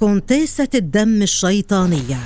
كونتيسة 0.00 0.68
الدم 0.74 1.22
الشيطانية. 1.22 2.18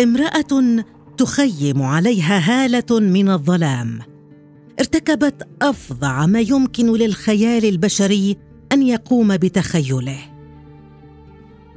امرأة 0.00 0.84
تخيم 1.18 1.82
عليها 1.82 2.38
هالة 2.38 3.00
من 3.00 3.30
الظلام. 3.30 3.98
ارتكبت 4.80 5.48
أفظع 5.62 6.26
ما 6.26 6.40
يمكن 6.40 6.92
للخيال 6.92 7.64
البشري 7.64 8.36
أن 8.72 8.82
يقوم 8.82 9.36
بتخيله. 9.36 10.18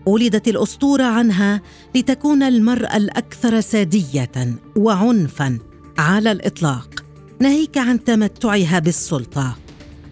ولدت 0.05 0.48
الأسطورة 0.48 1.03
عنها 1.03 1.62
لتكون 1.95 2.43
المرأة 2.43 2.98
الأكثر 2.98 3.62
سادية 3.62 4.55
وعنفا 4.77 5.59
على 5.98 6.31
الإطلاق. 6.31 7.03
ناهيك 7.40 7.77
عن 7.77 8.03
تمتعها 8.03 8.79
بالسلطة. 8.79 9.57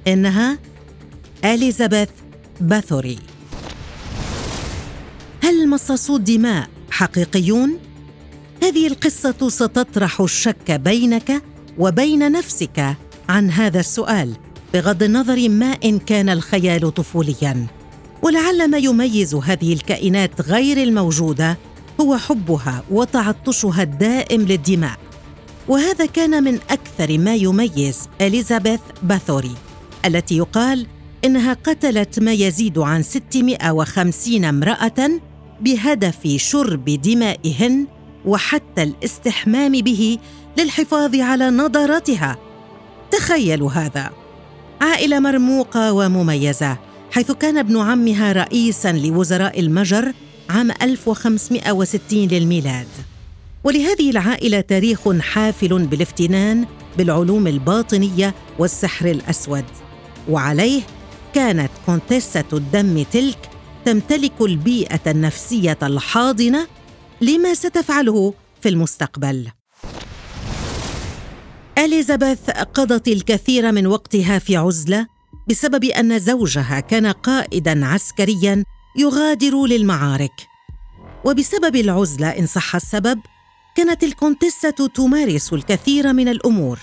إنها 0.08 0.58
إليزابيث 1.46 2.10
باثوري. 2.62 3.29
هل 5.50 5.70
مصاصو 5.70 6.16
الدماء. 6.16 6.70
حقيقيون 6.92 7.78
هذه 8.64 8.88
القصة 8.88 9.50
ستطرح 9.50 10.22
الشك 10.22 10.72
بينك 10.72 11.44
وبين 11.78 12.32
نفسك 12.32 12.96
عن 13.30 13.52
هذا 13.52 13.80
السؤال 13.80 14.36
بغض 14.74 15.04
النظر 15.04 15.50
ما 15.50 15.66
إن 15.66 16.00
كان 16.00 16.30
الخيال 16.30 16.94
طفوليا. 16.94 17.68
ولعل 18.22 18.72
ما 18.72 18.78
يميز 18.78 19.36
هذه 19.36 19.74
الكائنات 19.74 20.42
غير 20.42 20.84
الموجودة 20.84 21.58
هو 22.02 22.18
حبها 22.18 22.84
وتعطشها 22.92 23.84
الدائم 23.84 24.42
للدماء. 24.42 24.98
وهذا 25.68 26.06
كان 26.06 26.44
من 26.44 26.60
أكثر 26.70 27.18
ما 27.18 27.36
يميز 27.36 28.00
إليزابيث 28.22 28.82
باثوري 29.04 29.56
التي 30.06 30.38
يقال 30.38 30.88
إنها 31.26 31.54
قتلت 31.54 32.20
ما 32.20 32.34
يزيد 32.34 32.78
عن 32.78 33.04
650 33.04 34.46
امرأة 34.46 35.20
بهدف 35.62 36.28
شرب 36.38 36.86
دمائهن 36.86 37.88
وحتى 38.26 38.84
الاستحمام 38.84 39.72
به 39.72 40.18
للحفاظ 40.58 41.16
على 41.16 41.50
نضارتها 41.50 42.38
تخيلوا 43.12 43.72
هذا. 43.72 44.10
عائلة 44.82 45.20
مرموقة 45.20 45.94
ومميزة 45.94 46.78
حيث 47.12 47.32
كان 47.32 47.58
ابن 47.58 47.78
عمها 47.78 48.32
رئيسا 48.32 48.92
لوزراء 48.92 49.60
المجر 49.60 50.14
عام 50.50 50.72
1560 50.72 52.28
للميلاد. 52.28 52.88
ولهذه 53.64 54.10
العائلة 54.10 54.62
تاريخ 54.62 55.10
حافل 55.20 55.86
بالافتنان 55.88 56.66
بالعلوم 56.98 57.48
الباطنية 57.48 58.36
والسحر 58.60 59.06
الأسود. 59.06 59.66
وعليه 60.30 60.82
كانت 61.34 61.72
كونتيسة 61.86 62.46
الدم 62.54 63.04
تلك 63.12 63.49
تمتلك 63.86 64.42
البيئة 64.42 65.12
النفسية 65.12 65.78
الحاضنة 65.84 66.68
لما 67.22 67.54
ستفعله 67.54 68.34
في 68.62 68.70
المستقبل. 68.70 69.50
إليزابيث 71.78 72.50
قضت 72.50 73.08
الكثير 73.08 73.72
من 73.72 73.88
وقتها 73.88 74.40
في 74.40 74.58
عزلة 74.58 75.08
بسبب 75.50 75.84
أن 75.84 76.20
زوجها 76.20 76.80
كان 76.80 77.08
قائدا 77.08 77.86
عسكريا 77.86 78.64
يغادر 78.98 79.66
للمعارك 79.66 80.48
وبسبب 81.26 81.76
العزلة 81.76 82.30
إن 82.30 82.46
صح 82.46 82.76
السبب 82.76 83.20
كانت 83.76 84.04
الكونتيسة 84.04 84.70
تمارس 84.70 85.54
الكثير 85.54 86.14
من 86.14 86.28
الأمور 86.28 86.80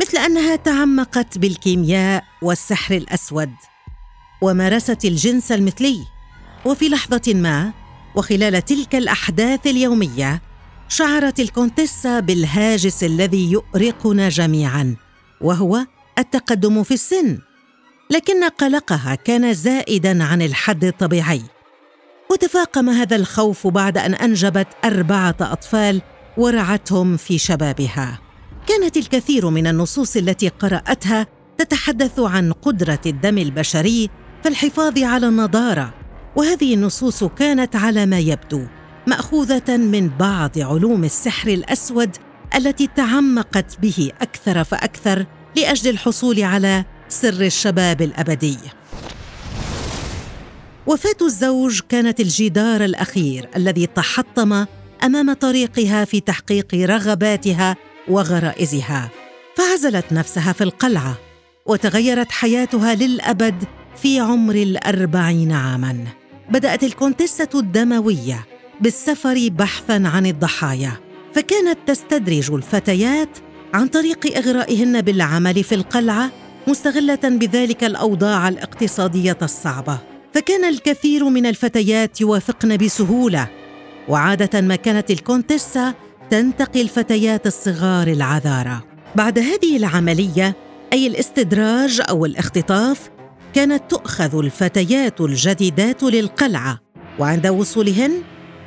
مثل 0.00 0.16
أنها 0.18 0.56
تعمقت 0.56 1.38
بالكيمياء 1.38 2.24
والسحر 2.42 2.96
الأسود 2.96 3.52
ومارست 4.42 5.04
الجنس 5.04 5.52
المثلي 5.52 6.15
وفي 6.66 6.88
لحظة 6.88 7.34
ما 7.34 7.72
وخلال 8.14 8.64
تلك 8.64 8.94
الأحداث 8.94 9.66
اليومية 9.66 10.42
شعرت 10.88 11.40
الكونتيسا 11.40 12.20
بالهاجس 12.20 13.04
الذي 13.04 13.52
يؤرقنا 13.52 14.28
جميعا 14.28 14.96
وهو 15.40 15.86
التقدم 16.18 16.82
في 16.82 16.94
السن. 16.94 17.38
لكن 18.10 18.44
قلقها 18.44 19.14
كان 19.14 19.54
زائدا 19.54 20.24
عن 20.24 20.42
الحد 20.42 20.84
الطبيعي. 20.84 21.42
وتفاقم 22.30 22.90
هذا 22.90 23.16
الخوف 23.16 23.66
بعد 23.66 23.98
أن 23.98 24.14
أنجبت 24.14 24.68
أربعة 24.84 25.36
أطفال 25.40 26.02
ورعتهم 26.36 27.16
في 27.16 27.38
شبابها. 27.38 28.18
كانت 28.66 28.96
الكثير 28.96 29.50
من 29.50 29.66
النصوص 29.66 30.16
التي 30.16 30.48
قرأتها 30.48 31.26
تتحدث 31.58 32.20
عن 32.20 32.52
قدرة 32.52 33.00
الدم 33.06 33.38
البشري 33.38 34.10
في 34.42 34.48
الحفاظ 34.48 34.98
على 34.98 35.28
النضارة. 35.28 36.05
وهذه 36.36 36.74
النصوص 36.74 37.24
كانت 37.24 37.76
على 37.76 38.06
ما 38.06 38.18
يبدو 38.18 38.66
مأخوذة 39.06 39.76
من 39.76 40.08
بعض 40.08 40.58
علوم 40.58 41.04
السحر 41.04 41.48
الأسود 41.48 42.16
التي 42.54 42.88
تعمقت 42.96 43.80
به 43.80 44.10
أكثر 44.20 44.64
فأكثر 44.64 45.26
لأجل 45.56 45.90
الحصول 45.90 46.42
على 46.42 46.84
سر 47.08 47.40
الشباب 47.40 48.02
الأبدي. 48.02 48.58
وفاة 50.86 51.16
الزوج 51.22 51.80
كانت 51.88 52.20
الجدار 52.20 52.84
الأخير 52.84 53.48
الذي 53.56 53.86
تحطم 53.86 54.66
أمام 55.04 55.32
طريقها 55.32 56.04
في 56.04 56.20
تحقيق 56.20 56.74
رغباتها 56.74 57.76
وغرائزها. 58.08 59.10
فعزلت 59.56 60.12
نفسها 60.12 60.52
في 60.52 60.64
القلعة 60.64 61.18
وتغيرت 61.66 62.32
حياتها 62.32 62.94
للأبد 62.94 63.64
في 63.96 64.20
عمر 64.20 64.54
الأربعين 64.54 65.52
عاماً. 65.52 66.25
بدأت 66.50 66.84
الكونتسة 66.84 67.48
الدموية 67.54 68.46
بالسفر 68.80 69.48
بحثاً 69.52 70.02
عن 70.14 70.26
الضحايا 70.26 70.92
فكانت 71.34 71.78
تستدرج 71.86 72.50
الفتيات 72.52 73.38
عن 73.74 73.86
طريق 73.86 74.36
إغرائهن 74.36 75.00
بالعمل 75.02 75.64
في 75.64 75.74
القلعة 75.74 76.30
مستغلة 76.66 77.18
بذلك 77.24 77.84
الأوضاع 77.84 78.48
الاقتصادية 78.48 79.38
الصعبة. 79.42 79.98
فكان 80.34 80.64
الكثير 80.64 81.28
من 81.28 81.46
الفتيات 81.46 82.20
يوافقن 82.20 82.76
بسهولة 82.76 83.48
وعادة 84.08 84.60
ما 84.60 84.76
كانت 84.76 85.10
الكونتسة 85.10 85.94
تنتقي 86.30 86.82
الفتيات 86.82 87.46
الصغار 87.46 88.06
العذارى. 88.06 88.80
بعد 89.14 89.38
هذه 89.38 89.76
العملية 89.76 90.56
أي 90.92 91.06
الاستدراج 91.06 92.02
أو 92.08 92.26
الاختطاف 92.26 93.10
كانت 93.56 93.90
تؤخذ 93.90 94.38
الفتيات 94.38 95.20
الجديدات 95.20 96.02
للقلعة 96.02 96.80
وعند 97.18 97.46
وصولهن 97.46 98.22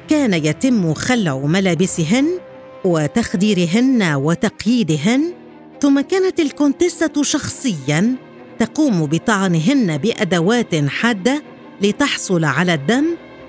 كان 0.07 0.33
يتم 0.33 0.93
خلع 0.93 1.37
ملابسهن 1.37 2.39
وتخديرهن 2.85 4.13
وتقييدهن 4.13 5.33
ثم 5.81 6.01
كانت 6.01 6.39
الكونتسة 6.39 7.23
شخصيا 7.23 8.15
تقوم 8.59 9.05
بطعنهن 9.05 9.97
بأدوات 9.97 10.75
حادة 10.75 11.43
لتحصل 11.81 12.45
على 12.45 12.73
الدم 12.73 13.05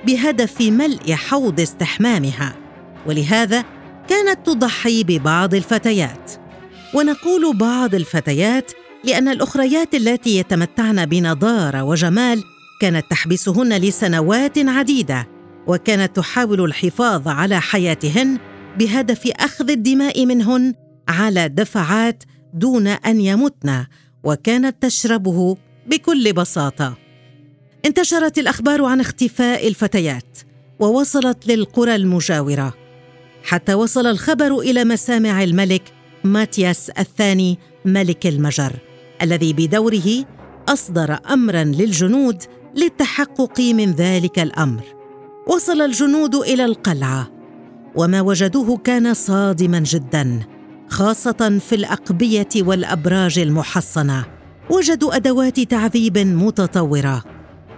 بهدف 0.06 0.60
ملء 0.60 1.12
حوض 1.12 1.60
استحمامها. 1.60 2.56
ولهذا 3.06 3.64
كانت 4.08 4.46
تضحي 4.46 5.04
ببعض 5.04 5.54
الفتيات. 5.54 6.32
ونقول 6.94 7.56
بعض 7.56 7.94
الفتيات 7.94 8.72
لأن 9.04 9.28
الأخريات 9.28 9.94
اللاتي 9.94 10.36
يتمتعن 10.36 11.06
بنضارة 11.06 11.82
وجمال 11.82 12.44
كانت 12.80 13.10
تحبسهن 13.10 13.72
لسنوات 13.72 14.58
عديدة 14.58 15.28
وكانت 15.66 16.16
تحاول 16.16 16.64
الحفاظ 16.64 17.28
على 17.28 17.60
حياتهن 17.60 18.38
بهدف 18.78 19.26
أخذ 19.26 19.70
الدماء 19.70 20.26
منهن 20.26 20.74
على 21.08 21.48
دفعات 21.48 22.24
دون 22.54 22.86
أن 22.86 23.20
يمتن 23.20 23.86
وكانت 24.24 24.82
تشربه 24.82 25.56
بكل 25.86 26.32
بساطة. 26.32 26.96
انتشرت 27.84 28.38
الأخبار 28.38 28.84
عن 28.84 29.00
اختفاء 29.00 29.68
الفتيات 29.68 30.38
ووصلت 30.80 31.46
للقرى 31.46 31.94
المجاورة. 31.94 32.74
حتى 33.44 33.74
وصل 33.74 34.06
الخبر 34.06 34.58
إلى 34.58 34.84
مسامع 34.84 35.42
الملك 35.42 35.82
ماتياس 36.24 36.90
الثاني 36.90 37.58
ملك 37.84 38.26
المجر. 38.26 38.89
الذي 39.22 39.52
بدوره 39.52 40.24
أصدر 40.68 41.18
امرا 41.30 41.64
للجنود 41.64 42.42
للتحقق 42.76 43.60
من 43.60 43.92
ذلك 43.92 44.38
الأمر. 44.38 44.82
وصل 45.46 45.80
الجنود 45.80 46.34
إلى 46.34 46.64
القلعة 46.64 47.30
وما 47.96 48.20
وجدوه 48.20 48.76
كان 48.76 49.14
صادما 49.14 49.78
جدا 49.78 50.40
خاصة 50.88 51.58
في 51.58 51.74
الأقبية 51.74 52.48
والأبراج 52.56 53.38
المحصنة. 53.38 54.24
وجدوا 54.70 55.16
أدوات 55.16 55.60
تعذيب 55.60 56.18
متطورة 56.18 57.24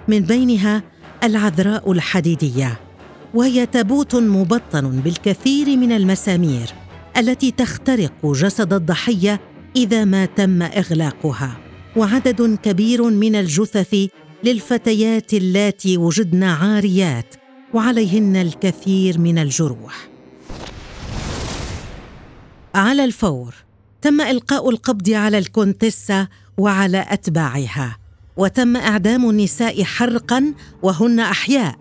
من 0.08 0.20
بينها 0.20 0.82
العذراء 1.24 1.92
الحديدية 1.92 2.80
وهي 3.34 3.66
تابوت 3.66 4.14
مبطن 4.14 4.90
بالكثير 4.90 5.76
من 5.76 5.92
المسامير 5.92 6.74
التي 7.16 7.50
تخترق 7.50 8.12
جسد 8.24 8.72
الضحية 8.72 9.40
إذا 9.76 10.04
ما 10.04 10.24
تم 10.24 10.62
إغلاقها. 10.62 11.58
وعدد 11.96 12.58
كبير 12.62 13.02
من 13.10 13.34
الجثث 13.34 13.94
للفتيات 14.44 15.34
اللاتي 15.34 15.96
وجدن 15.96 16.42
عاريات 16.42 17.34
وعليهن 17.74 18.36
الكثير 18.36 19.19
من 19.19 19.38
الجروح. 19.38 20.08
على 22.74 23.04
الفور 23.04 23.54
تم 24.02 24.20
إلقاء 24.20 24.70
القبض 24.70 25.10
على 25.10 25.38
الكونتيسا 25.38 26.28
وعلى 26.58 27.06
أتباعها. 27.08 27.98
وتم 28.36 28.76
إعدام 28.76 29.30
النساء 29.30 29.84
حرقا 29.84 30.54
وهن 30.82 31.20
أحياء. 31.20 31.76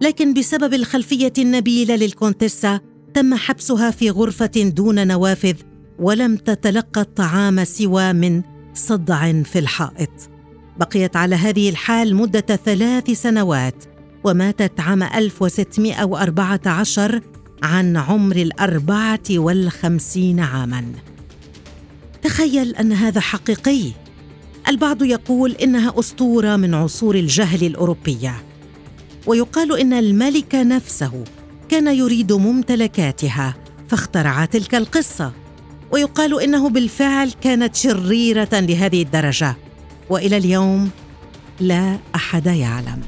لكن 0.00 0.34
بسبب 0.34 0.74
الخلفية 0.74 1.32
النبيلة 1.38 1.96
للكونتيسا 1.96 2.80
تم 3.14 3.34
حبسها 3.34 3.90
في 3.90 4.10
غرفة 4.10 4.72
دون 4.76 5.06
نوافذ 5.06 5.54
ولم 5.98 6.36
تتلقى 6.36 7.00
الطعام 7.00 7.64
سوى 7.64 8.12
من 8.12 8.42
صدع 8.74 9.42
في 9.42 9.58
الحائط. 9.58 10.10
بقيت 10.76 11.16
على 11.16 11.36
هذه 11.36 11.68
الحال 11.68 12.16
مدة 12.16 12.40
ثلاث 12.40 13.10
سنوات 13.10 13.84
وماتت 14.24 14.80
عام 14.80 15.02
1614 15.02 17.20
عن 17.62 17.96
عمر 17.96 18.36
الأربعة 18.36 19.22
والخمسين 19.30 20.40
عاماً. 20.40 20.84
تخيل 22.22 22.76
أن 22.76 22.92
هذا 22.92 23.20
حقيقي. 23.20 23.92
البعض 24.68 25.02
يقول 25.02 25.52
إنها 25.52 25.98
أسطورة 25.98 26.56
من 26.56 26.74
عصور 26.74 27.14
الجهل 27.14 27.66
الأوروبية. 27.66 28.34
ويقال 29.26 29.80
إن 29.80 29.92
الملك 29.92 30.54
نفسه 30.54 31.24
كان 31.68 31.96
يريد 31.96 32.32
ممتلكاتها 32.32 33.54
فاخترع 33.88 34.44
تلك 34.44 34.74
القصة. 34.74 35.45
ويقال 35.90 36.42
إنه 36.42 36.68
بالفعل 36.68 37.32
كانت 37.42 37.76
شريرة 37.76 38.48
لهذه 38.52 39.02
الدرجة. 39.02 39.56
وإلى 40.10 40.36
اليوم 40.36 40.90
لا 41.60 41.98
أحد 42.14 42.46
يعلم. 42.46 43.00